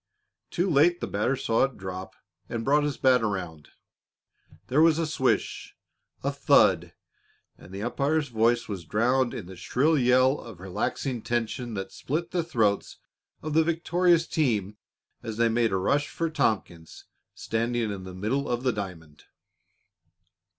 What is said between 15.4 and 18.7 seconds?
made a rush for Tompkins, standing in the middle of